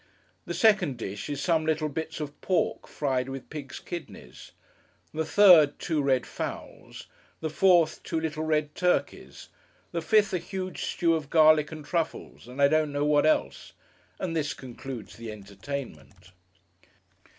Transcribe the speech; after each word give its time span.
The 0.45 0.55
second 0.55 0.97
dish 0.97 1.29
is 1.29 1.41
some 1.41 1.63
little 1.63 1.87
bits 1.87 2.19
of 2.19 2.41
pork, 2.41 2.87
fried 2.87 3.29
with 3.29 3.51
pigs' 3.51 3.79
kidneys. 3.79 4.51
The 5.13 5.23
third, 5.23 5.77
two 5.77 6.01
red 6.01 6.25
fowls. 6.25 7.05
The 7.39 7.51
fourth, 7.51 8.01
two 8.01 8.19
little 8.19 8.43
red 8.43 8.73
turkeys. 8.73 9.49
The 9.91 10.01
fifth, 10.01 10.33
a 10.33 10.39
huge 10.39 10.85
stew 10.85 11.13
of 11.13 11.29
garlic 11.29 11.71
and 11.71 11.85
truffles, 11.85 12.47
and 12.47 12.59
I 12.59 12.67
don't 12.67 12.91
know 12.91 13.05
what 13.05 13.27
else; 13.27 13.73
and 14.19 14.35
this 14.35 14.55
concludes 14.55 15.17
the 15.17 15.31
entertainment. 15.31 16.31